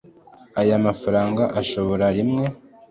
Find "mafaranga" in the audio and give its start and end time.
0.87-1.43